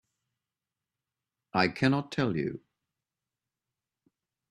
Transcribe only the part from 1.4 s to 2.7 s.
I cannot tell you.